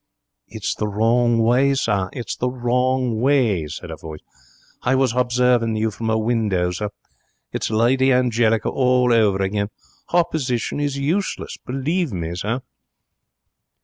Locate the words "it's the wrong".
0.47-1.37, 2.11-3.19